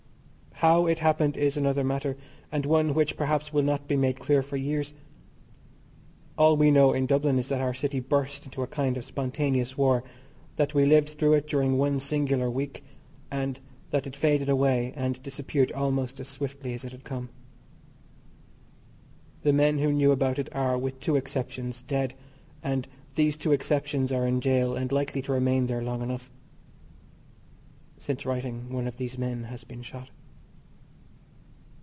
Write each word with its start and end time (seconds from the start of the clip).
How 0.63 0.85
it 0.85 0.99
happened 0.99 1.37
is 1.37 1.57
another 1.57 1.83
matter, 1.83 2.15
and 2.51 2.67
one 2.67 2.93
which, 2.93 3.17
perhaps, 3.17 3.51
will 3.51 3.63
not 3.63 3.87
be 3.87 3.95
made 3.95 4.19
clear 4.19 4.43
for 4.43 4.57
years. 4.57 4.93
All 6.37 6.55
we 6.55 6.69
know 6.69 6.93
in 6.93 7.07
Dublin 7.07 7.39
is 7.39 7.49
that 7.49 7.61
our 7.61 7.73
city 7.73 7.99
burst 7.99 8.45
into 8.45 8.61
a 8.61 8.67
kind 8.67 8.95
of 8.95 9.03
spontaneous 9.03 9.75
war; 9.75 10.03
that 10.57 10.75
we 10.75 10.85
lived 10.85 11.09
through 11.09 11.33
it 11.33 11.47
during 11.47 11.79
one 11.79 11.99
singular 11.99 12.47
week, 12.47 12.83
and 13.31 13.59
that 13.89 14.05
it 14.05 14.15
faded 14.15 14.49
away 14.49 14.93
and 14.95 15.19
disappeared 15.23 15.71
almost 15.71 16.19
as 16.19 16.27
swiftly 16.27 16.75
as 16.75 16.85
it 16.85 16.91
had 16.91 17.03
come. 17.05 17.29
The 19.41 19.53
men 19.53 19.79
who 19.79 19.91
knew 19.91 20.11
about 20.11 20.37
it 20.37 20.49
are, 20.53 20.77
with 20.77 20.99
two 20.99 21.15
exceptions, 21.15 21.81
dead, 21.81 22.13
and 22.61 22.87
these 23.15 23.35
two 23.35 23.51
exceptions 23.51 24.11
are 24.11 24.27
in 24.27 24.39
gaol, 24.39 24.75
and 24.75 24.91
likely 24.91 25.23
to 25.23 25.31
remain 25.31 25.65
there 25.65 25.81
long 25.81 26.03
enough. 26.03 26.29
(Since 27.97 28.27
writing 28.27 28.71
one 28.71 28.85
of 28.87 28.97
these 28.97 29.17
men 29.17 29.45
has 29.45 29.63
been 29.63 29.81
shot.) 29.81 30.09